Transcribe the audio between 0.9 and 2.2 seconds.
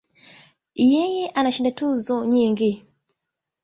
Yeye ana alishinda tuzo